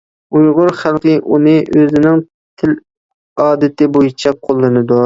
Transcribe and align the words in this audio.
ئۇيغۇر 0.37 0.71
خەلقى 0.79 1.13
ئۇنى 1.35 1.53
ئۆزىنىڭ 1.75 2.25
تىل 2.63 2.75
ئادىتى 3.45 3.95
بويىچە 3.99 4.37
قوللىنىدۇ. 4.45 4.99